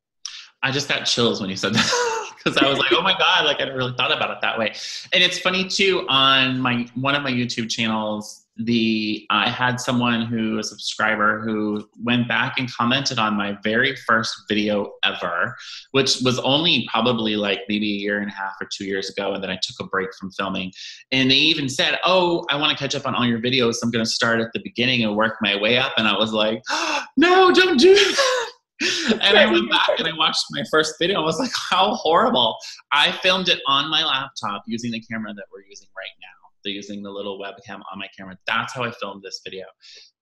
[0.63, 3.47] I just got chills when you said that because I was like, oh my god,
[3.47, 4.75] like I never really thought about it that way.
[5.13, 6.05] And it's funny too.
[6.09, 11.89] On my one of my YouTube channels, the I had someone who a subscriber who
[12.03, 15.57] went back and commented on my very first video ever,
[15.93, 19.35] which was only probably like maybe a year and a half or two years ago,
[19.35, 20.73] and then I took a break from filming.
[21.13, 23.75] And they even said, "Oh, I want to catch up on all your videos.
[23.75, 26.17] So I'm going to start at the beginning and work my way up." And I
[26.17, 26.63] was like,
[27.17, 28.51] "No, don't do that."
[29.21, 31.21] and I went back and I watched my first video.
[31.21, 32.57] I was like, how horrible.
[32.93, 36.40] I filmed it on my laptop using the camera that we're using right now.
[36.65, 38.37] Using the little webcam on my camera.
[38.47, 39.65] That's how I filmed this video.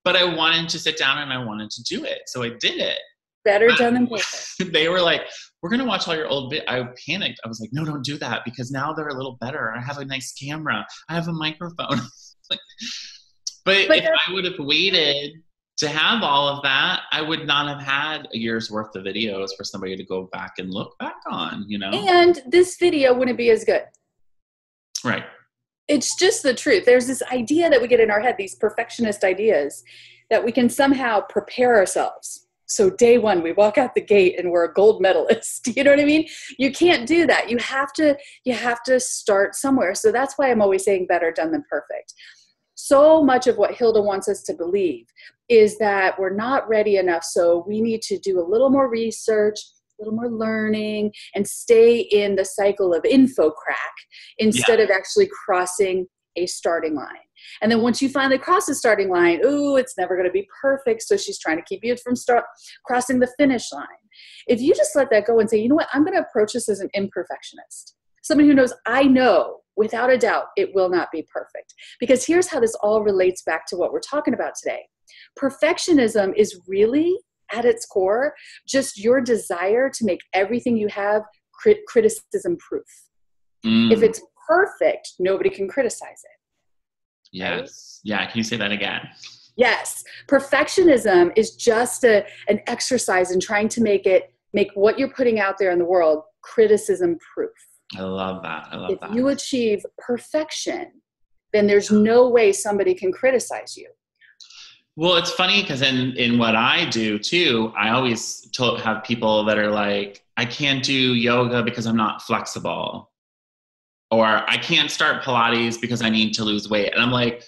[0.04, 2.22] But I wanted to sit down and I wanted to do it.
[2.26, 2.98] So I did it.
[3.44, 4.72] Better done than perfect.
[4.72, 5.22] they were like,
[5.62, 6.62] we're going to watch all your old vid.
[6.68, 7.40] I panicked.
[7.44, 9.74] I was like, no, don't do that because now they're a little better.
[9.76, 10.86] I have a nice camera.
[11.08, 12.00] I have a microphone.
[12.50, 12.58] but,
[13.64, 15.32] But if I would have waited
[15.78, 19.50] to have all of that, I would not have had a year's worth of videos
[19.56, 21.90] for somebody to go back and look back on, you know?
[21.90, 23.84] And this video wouldn't be as good.
[25.04, 25.24] right.
[25.88, 26.84] It's just the truth.
[26.84, 29.82] There's this idea that we get in our head, these perfectionist ideas,
[30.30, 32.46] that we can somehow prepare ourselves.
[32.66, 35.66] So day one, we walk out the gate and we're a gold medalist.
[35.74, 36.28] You know what I mean?
[36.58, 37.50] You can't do that.
[37.50, 38.16] You have to.
[38.44, 39.94] You have to start somewhere.
[39.94, 42.12] So that's why I'm always saying better done than perfect.
[42.74, 45.06] So much of what Hilda wants us to believe
[45.48, 47.24] is that we're not ready enough.
[47.24, 49.58] So we need to do a little more research,
[49.98, 53.94] a little more learning, and stay in the cycle of info crack
[54.38, 56.06] instead of actually crossing
[56.36, 57.06] a starting line.
[57.62, 60.48] And then once you finally cross the starting line, ooh, it's never going to be
[60.60, 61.02] perfect.
[61.02, 62.44] So she's trying to keep you from start
[62.84, 63.86] crossing the finish line.
[64.46, 66.52] If you just let that go and say, you know what, I'm going to approach
[66.52, 71.08] this as an imperfectionist, somebody who knows I know without a doubt it will not
[71.12, 71.74] be perfect.
[72.00, 74.82] Because here's how this all relates back to what we're talking about today.
[75.38, 77.16] Perfectionism is really
[77.52, 78.34] at its core
[78.66, 82.84] just your desire to make everything you have crit- criticism proof.
[83.64, 86.38] Mm, If it's perfect, nobody can criticize it.
[87.32, 88.00] yes.
[88.04, 88.26] Yeah.
[88.30, 89.08] Can you say that again?
[89.56, 95.10] Yes, perfectionism is just a, an exercise in trying to make it make what you're
[95.10, 97.50] putting out there in the world criticism proof.
[97.96, 98.68] I love that.
[98.70, 99.10] I love If that.
[99.10, 100.92] If you achieve perfection,
[101.52, 103.88] then there's no way somebody can criticize you.
[104.98, 109.44] Well, it's funny because in in what I do too, I always to- have people
[109.44, 113.12] that are like, I can't do yoga because I'm not flexible,
[114.10, 117.44] or I can't start Pilates because I need to lose weight, and I'm like,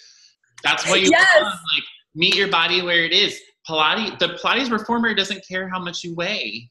[0.63, 1.27] that's what you Yes.
[1.43, 1.47] want.
[1.75, 1.85] Like,
[2.15, 3.41] meet your body where it is.
[3.69, 6.71] Pilates, the Pilates reformer doesn't care how much you weigh.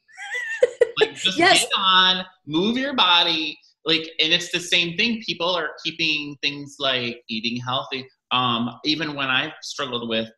[1.01, 1.59] like, just Yes.
[1.63, 3.59] get on, move your body.
[3.83, 5.21] Like, and it's the same thing.
[5.25, 8.07] People are keeping things like eating healthy.
[8.31, 10.29] Um, even when I've struggled with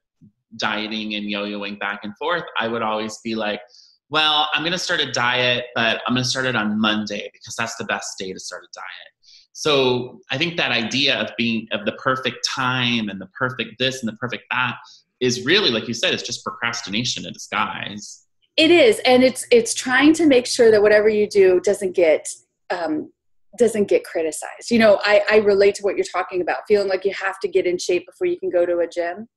[0.58, 3.62] dieting and yo-yoing back and forth, I would always be like,
[4.10, 7.30] well, I'm going to start a diet, but I'm going to start it on Monday
[7.32, 9.12] because that's the best day to start a diet.
[9.54, 14.02] So I think that idea of being of the perfect time and the perfect this
[14.02, 14.76] and the perfect that
[15.20, 18.26] is really, like you said, it's just procrastination in disguise.
[18.58, 22.28] It is, and it's it's trying to make sure that whatever you do doesn't get
[22.70, 23.12] um,
[23.58, 24.72] doesn't get criticized.
[24.72, 27.48] You know, I, I relate to what you're talking about, feeling like you have to
[27.48, 29.28] get in shape before you can go to a gym.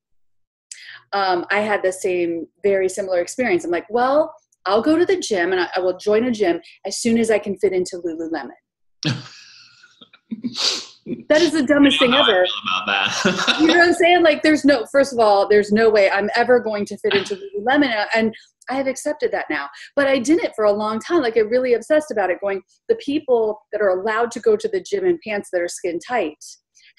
[1.13, 3.63] Um, I had the same, very similar experience.
[3.63, 4.33] I'm like, well,
[4.65, 7.29] I'll go to the gym and I, I will join a gym as soon as
[7.29, 8.51] I can fit into Lululemon.
[11.29, 12.43] that is the dumbest thing ever.
[12.43, 13.57] About that.
[13.61, 14.23] you know what I'm saying?
[14.23, 17.35] Like, there's no, first of all, there's no way I'm ever going to fit into
[17.35, 18.05] Lululemon.
[18.15, 18.33] And
[18.69, 19.69] I have accepted that now.
[19.95, 21.21] But I didn't for a long time.
[21.21, 24.67] Like, I really obsessed about it, going, the people that are allowed to go to
[24.67, 26.43] the gym in pants that are skin tight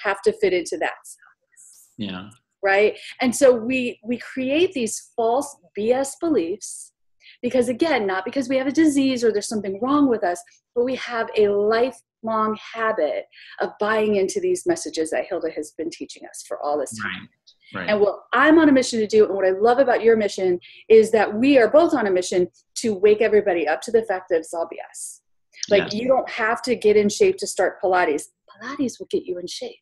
[0.00, 1.88] have to fit into that size.
[1.98, 2.28] Yeah.
[2.66, 2.98] Right.
[3.20, 6.92] And so we we create these false BS beliefs
[7.40, 10.42] because again, not because we have a disease or there's something wrong with us,
[10.74, 13.26] but we have a lifelong habit
[13.60, 17.28] of buying into these messages that Hilda has been teaching us for all this time.
[17.72, 17.82] Right.
[17.82, 17.90] Right.
[17.90, 20.58] And what I'm on a mission to do, and what I love about your mission,
[20.88, 24.26] is that we are both on a mission to wake everybody up to the fact
[24.30, 25.20] that it's all BS.
[25.68, 28.24] Like, you don't have to get in shape to start Pilates.
[28.50, 29.80] Pilates will get you in shape.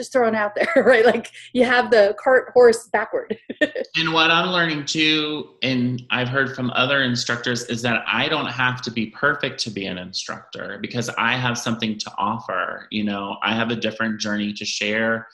[0.00, 1.04] Just throwing out there, right?
[1.04, 3.36] Like, you have the cart horse backward.
[3.96, 8.46] And what I'm learning too, and I've heard from other instructors, is that I don't
[8.46, 12.86] have to be perfect to be an instructor because I have something to offer.
[12.90, 15.26] You know, I have a different journey to share.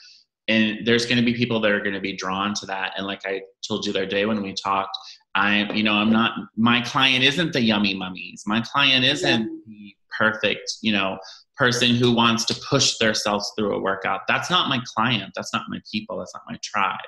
[0.49, 2.93] And there's going to be people that are going to be drawn to that.
[2.97, 4.97] And like I told you the other day when we talked,
[5.35, 8.43] I, you know, I'm not, my client isn't the yummy mummies.
[8.45, 9.47] My client isn't Yeah.
[9.67, 11.19] the perfect, you know,
[11.57, 14.21] person who wants to push themselves through a workout.
[14.27, 15.33] That's not my client.
[15.35, 16.19] That's not my people.
[16.19, 16.99] That's not my tribe.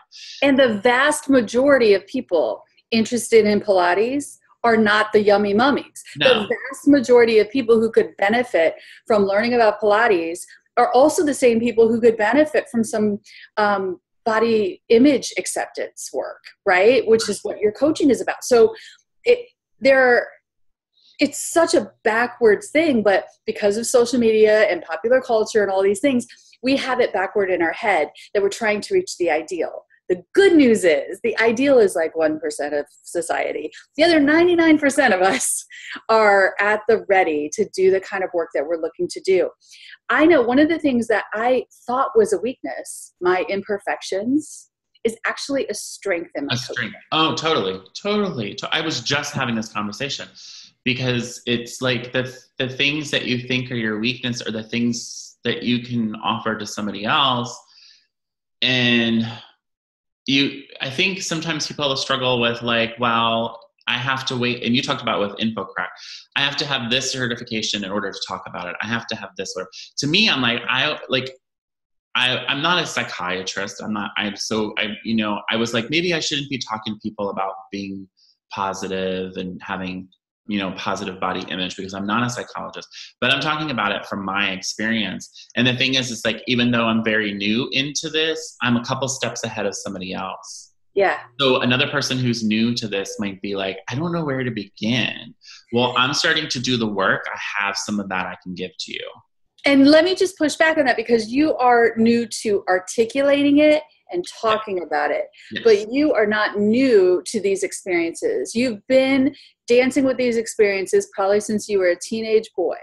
[0.42, 6.04] And the vast majority of people interested in Pilates are not the yummy mummies.
[6.18, 6.42] No.
[6.42, 8.76] The vast majority of people who could benefit
[9.08, 10.42] from learning about Pilates
[10.78, 13.20] are also the same people who could benefit from some
[13.58, 17.08] um, body image acceptance work, right?
[17.08, 18.44] Which is what your coaching is about.
[18.44, 18.74] So
[19.24, 19.40] it
[19.82, 20.28] there
[21.20, 25.84] it's such a backwards thing, but because of social media and popular culture and all
[25.84, 26.26] these things,
[26.64, 29.86] we have it backward in our head that we're trying to reach the ideal.
[30.08, 32.40] The good news is the ideal is like 1%
[32.80, 33.70] of society.
[33.96, 35.64] The other 99% of us
[36.10, 39.50] are at the ready to do the kind of work that we're looking to do.
[40.10, 44.70] I know one of the things that I thought was a weakness, my imperfections,
[45.04, 46.74] is actually a strength in my a coaching.
[46.74, 46.96] strength.
[47.12, 48.58] Oh, totally, totally.
[48.72, 50.28] I was just having this conversation
[50.84, 55.38] because it's like the the things that you think are your weakness are the things
[55.44, 57.58] that you can offer to somebody else,
[58.62, 59.28] and
[60.26, 60.64] you.
[60.82, 63.60] I think sometimes people struggle with like, well.
[63.88, 65.88] I have to wait, and you talked about with InfoCrack.
[66.36, 68.76] I have to have this certification in order to talk about it.
[68.84, 69.56] I have to have this.
[69.58, 71.32] Or to me, I'm like, I like
[72.16, 73.82] I, I'm not a psychiatrist.
[73.82, 76.94] I'm not, I'm so, I, you know, I was like, maybe I shouldn't be talking
[76.96, 78.08] to people about being
[78.52, 80.10] positive and having,
[80.50, 82.90] you know, positive body image because I'm not a psychologist,
[83.22, 85.48] but I'm talking about it from my experience.
[85.56, 88.84] And the thing is, it's like, even though I'm very new into this, I'm a
[88.84, 90.74] couple steps ahead of somebody else.
[90.96, 91.20] Yeah.
[91.40, 94.50] So another person who's new to this might be like, I don't know where to
[94.50, 95.36] begin.
[95.72, 97.26] Well, I'm starting to do the work.
[97.32, 99.08] I have some of that I can give to you.
[99.66, 103.84] And let me just push back on that because you are new to articulating it
[104.12, 105.64] and talking about it, Yes.
[105.64, 108.56] but you are not new to these experiences.
[108.56, 109.36] You've been
[109.68, 112.78] dancing with these experiences probably since you were a teenage boy.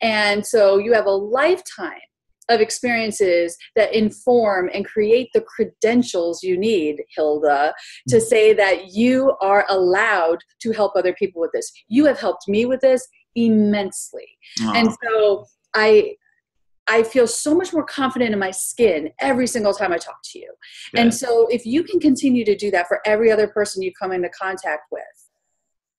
[0.00, 2.00] And so you have a lifetime
[2.50, 7.72] of experiences that inform and create the credentials you need, Hilda,
[8.08, 8.24] to mm-hmm.
[8.24, 11.72] say that you are allowed to help other people with this.
[11.88, 14.26] You have helped me with this immensely.
[14.60, 14.72] Aw.
[14.74, 16.16] And so I
[16.86, 20.38] I feel so much more confident in my skin every single time I talk to
[20.38, 20.52] you.
[20.94, 24.12] And so if you can continue to do that for every other person you come
[24.12, 25.02] into contact with,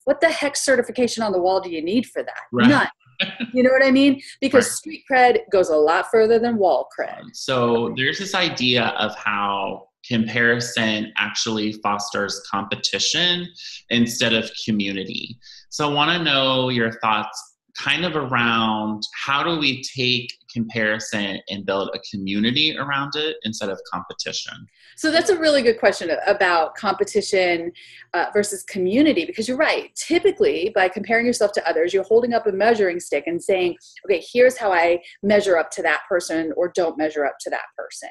[0.04, 2.42] what the heck certification on the wall do you need for that?
[2.52, 2.70] Right.
[2.70, 2.88] None.
[3.54, 4.22] You know what I mean?
[4.42, 4.74] Because Right.
[4.74, 7.22] street cred goes a lot further than wall cred.
[7.22, 13.48] Um, so there's this idea of how comparison actually fosters competition
[13.90, 15.40] instead of community.
[15.70, 17.42] So I want to know your thoughts
[17.78, 23.70] kind of around how do we take comparison and build a community around it instead
[23.70, 24.54] of competition?
[24.96, 27.72] So that's a really good question about competition
[28.14, 29.94] uh, versus community because you're right.
[29.96, 33.76] Typically, by comparing yourself to others, you're holding up a measuring stick and saying,
[34.06, 37.66] okay, here's how I measure up to that person or don't measure up to that
[37.78, 38.10] person.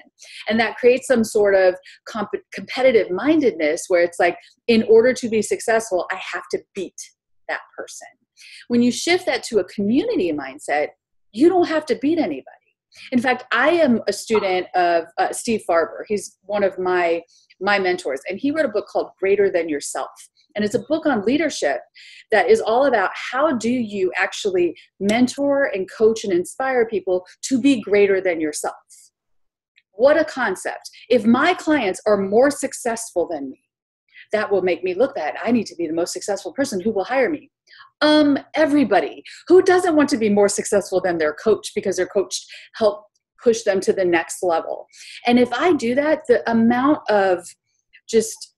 [0.49, 1.75] And that creates some sort of
[2.07, 4.37] comp- competitive mindedness where it's like,
[4.69, 7.01] in order to be successful, I have to beat
[7.49, 8.09] that person.
[8.69, 10.89] When you shift that to a community mindset,
[11.35, 12.51] you don't have to beat anybody.
[13.11, 16.05] In fact, I am a student of uh, Steve Farber.
[16.07, 17.22] He's one of my
[17.61, 20.11] my mentors, and he wrote a book called Greater Than Yourself.
[20.55, 21.80] And it's a book on leadership
[22.30, 27.61] that is all about how do you actually mentor and coach and inspire people to
[27.61, 28.74] be greater than yourself.
[29.93, 30.91] What a concept.
[31.09, 33.61] If my clients are more successful than me,
[34.32, 35.35] that will make me look bad.
[35.43, 37.51] I need to be the most successful person who will hire me.
[38.05, 42.45] Um, everybody who doesn't want to be more successful than their coach because their coach
[42.75, 43.09] helped
[43.43, 44.87] push them to the next level.
[45.27, 47.47] And if I do that, the amount of
[48.07, 48.55] just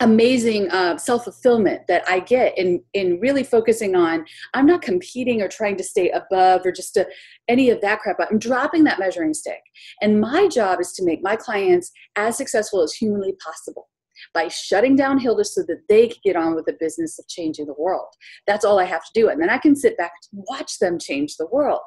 [0.00, 5.48] amazing uh, self-fulfillment that i get in in really focusing on i'm not competing or
[5.48, 7.06] trying to stay above or just to,
[7.48, 9.60] any of that crap i'm dropping that measuring stick
[10.02, 13.88] and my job is to make my clients as successful as humanly possible
[14.34, 17.66] by shutting down Hilda so that they can get on with the business of changing
[17.66, 18.08] the world.
[18.46, 19.28] That's all I have to do.
[19.28, 21.80] And then I can sit back and watch them change the world.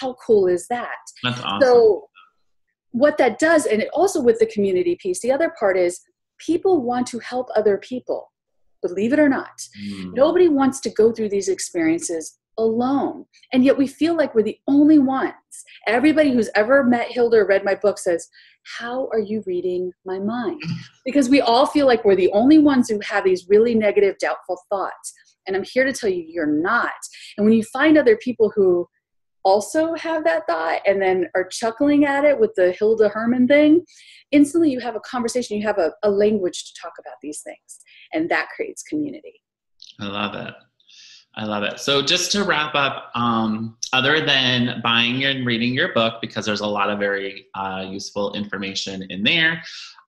[0.00, 0.88] How cool is that?
[1.22, 1.60] That's awesome.
[1.62, 2.08] So,
[2.92, 6.00] what that does, and it also with the community piece, the other part is
[6.38, 8.32] people want to help other people.
[8.80, 9.60] Believe it or not.
[9.82, 10.14] Mm.
[10.14, 13.24] Nobody wants to go through these experiences alone.
[13.52, 15.32] And yet we feel like we're the only ones.
[15.86, 18.28] Everybody who's ever met Hilda or read my book says,
[18.78, 20.62] How are you reading my mind?
[21.04, 24.60] Because we all feel like we're the only ones who have these really negative, doubtful
[24.68, 25.14] thoughts.
[25.46, 26.92] And I'm here to tell you, you're not.
[27.36, 28.86] And when you find other people who
[29.44, 33.82] also have that thought and then are chuckling at it with the Hilda Herman thing,
[34.30, 37.80] instantly you have a conversation, you have a, a language to talk about these things.
[38.12, 39.40] And that creates community.
[40.00, 40.54] I love it.
[41.38, 41.78] I love it.
[41.78, 46.60] So, just to wrap up, um, other than buying and reading your book, because there's
[46.60, 49.62] a lot of very uh, useful information in there,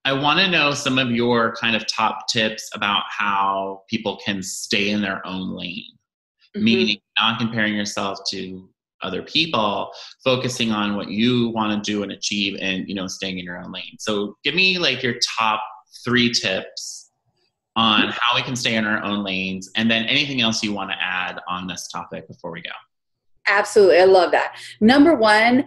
[0.05, 4.43] I want to know some of your kind of top tips about how people can
[4.43, 5.85] stay in their own lane,
[6.57, 6.64] mm-hmm.
[6.64, 8.68] meaning not comparing yourself to
[9.03, 9.93] other people
[10.24, 13.57] focusing on what you want to do and achieve and you know staying in your
[13.57, 15.62] own lane so give me like your top
[16.05, 16.99] three tips
[17.81, 20.91] on how we can stay in our own lanes, and then anything else you want
[20.91, 22.70] to add on this topic before we go.
[23.49, 23.99] Absolutely.
[23.99, 24.57] I love that.
[24.83, 25.64] Number one,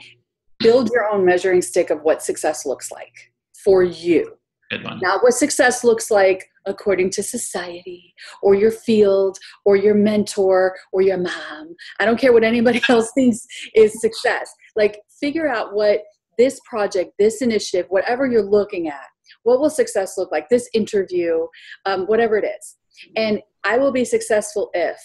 [0.60, 3.32] build your own measuring stick of what success looks like
[3.64, 4.38] for you.
[4.70, 5.00] Good one.
[5.02, 11.02] Not what success looks like according to society or your field or your mentor or
[11.02, 11.76] your mom.
[12.00, 13.44] I don't care what anybody else thinks
[13.74, 14.54] is success.
[14.76, 16.04] Like, figure out what
[16.38, 19.08] this project, this initiative, whatever you're looking at,
[19.44, 20.50] what will success look like?
[20.50, 21.48] This interview
[21.86, 22.78] um, whatever it is.
[23.16, 24.98] And i will be successful if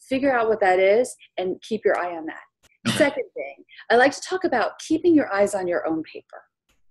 [0.00, 2.94] figure out what that is and keep your eye on that.
[2.94, 6.42] Second thing i like to talk about keeping your eyes on your own paper.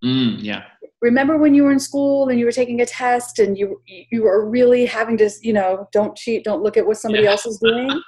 [0.04, 0.64] Mm, yeah.
[1.02, 4.24] Remember when you were in school and you were taking a test and you you
[4.24, 7.32] were really having to you know don't cheat don't look at what somebody yeah.
[7.32, 8.02] else is doing?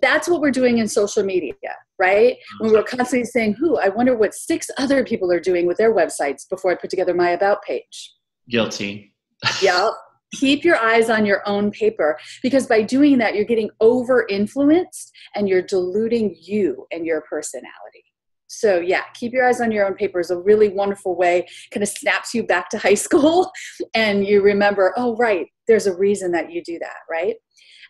[0.00, 1.52] That's what we're doing in social media,
[1.98, 2.36] right?
[2.58, 5.94] When we're constantly saying, Who, I wonder what six other people are doing with their
[5.94, 8.14] websites before I put together my about page.
[8.48, 9.14] Guilty.
[9.62, 9.90] yeah.
[10.32, 15.10] Keep your eyes on your own paper because by doing that, you're getting over influenced
[15.34, 18.04] and you're diluting you and your personality.
[18.46, 21.82] So, yeah, keep your eyes on your own paper is a really wonderful way, kind
[21.82, 23.50] of snaps you back to high school
[23.94, 27.36] and you remember, oh, right, there's a reason that you do that, right?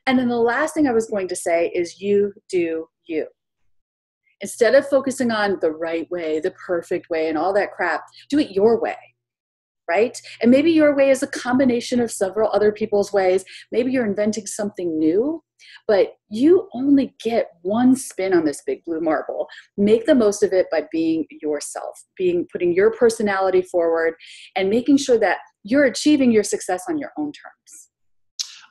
[0.07, 3.27] And then the last thing I was going to say is you do you.
[4.41, 8.39] Instead of focusing on the right way, the perfect way, and all that crap, do
[8.39, 8.97] it your way
[9.89, 10.21] right?
[10.43, 13.45] And maybe your way is a combination of several other people's ways.
[13.73, 15.43] Maybe you're inventing something new,
[15.87, 19.49] but you only get one spin on this big blue marble.
[19.77, 24.15] Make the most of it by being yourself, being putting your personality forward
[24.55, 27.89] and making sure that you're achieving your success on your own terms.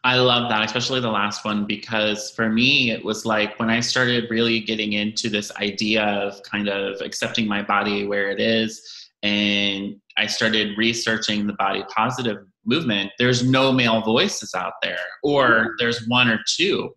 [0.04, 3.80] I love that, especially the last one, because for me, it was like when I
[3.80, 9.10] started really getting into this idea of kind of accepting my body where it is
[9.24, 15.48] and I started researching the body positive movement, there's no male voices out there, or
[15.48, 15.70] mm-hmm.
[15.80, 16.94] there's one or two.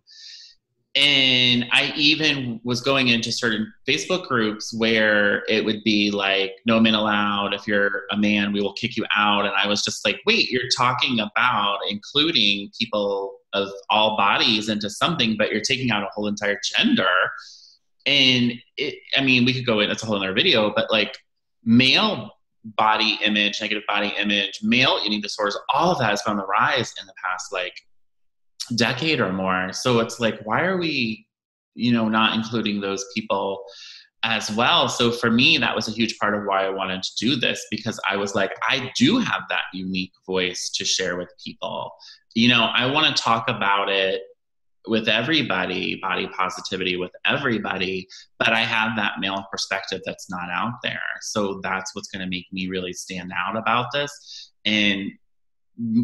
[0.93, 6.81] And I even was going into certain Facebook groups where it would be like, no
[6.81, 7.53] men allowed.
[7.53, 9.45] If you're a man, we will kick you out.
[9.45, 14.89] And I was just like, wait, you're talking about including people of all bodies into
[14.89, 17.07] something, but you're taking out a whole entire gender.
[18.05, 21.17] And it, I mean, we could go in, that's a whole other video, but like
[21.63, 22.31] male
[22.63, 26.45] body image, negative body image, male eating disorders, all of that has been on the
[26.45, 27.73] rise in the past like
[28.75, 29.73] decade or more.
[29.73, 31.25] So it's like, why are we,
[31.75, 33.63] you know, not including those people
[34.23, 34.87] as well?
[34.87, 37.65] So for me, that was a huge part of why I wanted to do this
[37.71, 41.91] because I was like, I do have that unique voice to share with people.
[42.35, 44.21] You know, I want to talk about it
[44.87, 48.07] with everybody, body positivity with everybody,
[48.39, 50.99] but I have that male perspective that's not out there.
[51.21, 54.51] So that's what's going to make me really stand out about this.
[54.65, 55.11] And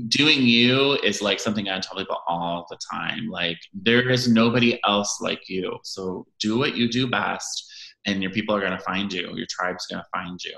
[0.07, 3.27] doing you is like something I tell people all the time.
[3.29, 5.77] Like there is nobody else like you.
[5.83, 7.71] So do what you do best
[8.05, 9.35] and your people are going to find you.
[9.35, 10.57] Your tribe's going to find you.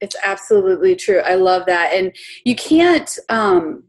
[0.00, 1.18] It's absolutely true.
[1.18, 1.92] I love that.
[1.92, 3.84] And you can't, um,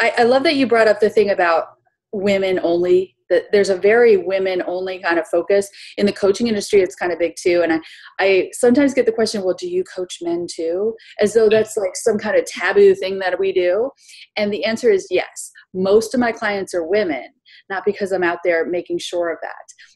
[0.00, 1.77] I, I love that you brought up the thing about
[2.12, 5.68] women only that there's a very women only kind of focus.
[5.98, 7.80] In the coaching industry it's kind of big too and I,
[8.20, 10.94] I sometimes get the question well do you coach men too?
[11.20, 13.90] As though that's like some kind of taboo thing that we do
[14.36, 15.50] and the answer is yes.
[15.74, 17.28] Most of my clients are women
[17.70, 19.52] not because i'm out there making sure of that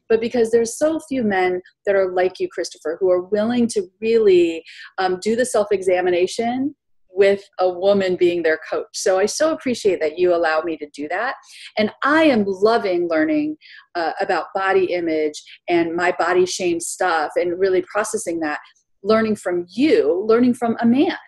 [0.08, 3.86] but because there's so few men that are like you christopher who are willing to
[4.00, 4.62] really
[4.98, 6.74] um, do the self-examination
[7.14, 8.86] with a woman being their coach.
[8.94, 11.34] So I so appreciate that you allow me to do that.
[11.76, 13.56] And I am loving learning
[13.94, 18.58] uh, about body image and my body shame stuff and really processing that,
[19.02, 21.18] learning from you, learning from a man.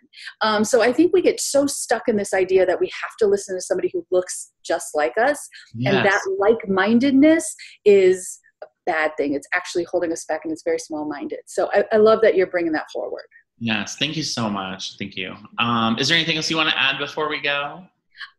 [0.41, 3.27] Um, so I think we get so stuck in this idea that we have to
[3.27, 5.49] listen to somebody who looks just like us.
[5.75, 5.95] Yes.
[5.95, 7.55] And that like mindedness
[7.85, 9.35] is a bad thing.
[9.35, 11.41] It's actually holding us back and it's very small minded.
[11.47, 13.27] So I, I love that you're bringing that forward.
[13.59, 14.97] Yes, thank you so much.
[14.99, 15.35] Thank you.
[15.59, 17.85] Um, is there anything else you want to add before we go?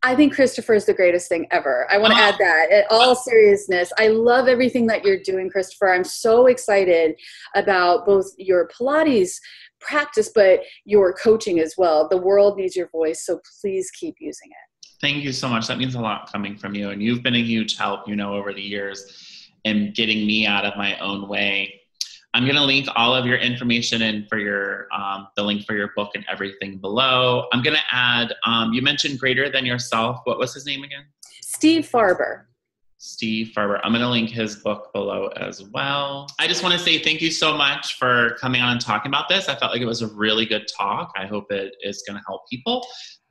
[0.02, 1.86] I think Christopher is the greatest thing ever.
[1.90, 2.22] I want to oh.
[2.22, 3.92] add that in all seriousness.
[3.98, 5.92] I love everything that you're doing, Christopher.
[5.92, 7.16] I'm so excited
[7.54, 9.32] about both your Pilates
[9.80, 12.08] practice, but your coaching as well.
[12.08, 14.86] The world needs your voice, so please keep using it.
[15.00, 15.66] Thank you so much.
[15.66, 16.90] That means a lot coming from you.
[16.90, 20.64] And you've been a huge help, you know, over the years in getting me out
[20.64, 21.80] of my own way
[22.36, 25.74] I'm going to link all of your information in for your um, the link for
[25.74, 27.46] your book and everything below.
[27.50, 28.34] I'm going to add.
[28.44, 30.20] Um, you mentioned greater than yourself.
[30.24, 31.06] What was his name again?
[31.40, 32.42] Steve Farber.
[32.98, 33.80] Steve Farber.
[33.82, 36.26] I'm going to link his book below as well.
[36.38, 39.30] I just want to say thank you so much for coming on and talking about
[39.30, 39.48] this.
[39.48, 41.12] I felt like it was a really good talk.
[41.16, 42.86] I hope it is going to help people.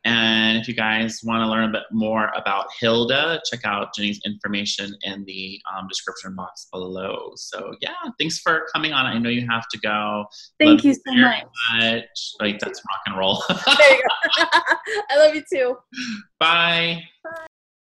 [0.05, 4.21] And if you guys want to learn a bit more about Hilda, check out Jennie's
[4.23, 7.31] information in the um, description box below.
[7.35, 9.07] So yeah, thanks for coming on.
[9.07, 10.25] I know you have to go.
[10.59, 11.43] Thank love you so much.
[11.79, 12.31] much.
[12.39, 13.43] Like that's rock and roll.
[13.49, 14.43] there you go.
[15.09, 15.75] I love you too.
[16.39, 17.01] Bye.
[17.23, 17.45] Bye.